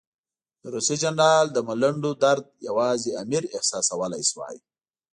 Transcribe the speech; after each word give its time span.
د 0.61 0.63
روسي 0.75 0.95
جنرال 1.03 1.45
د 1.51 1.57
ملنډو 1.67 2.11
درد 2.23 2.45
یوازې 2.67 3.11
امیر 3.23 3.43
احساسولای 3.55 4.23
شوای. 4.29 4.57